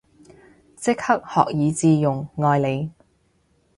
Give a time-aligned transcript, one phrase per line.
[0.75, 2.91] 即刻學以致用，愛你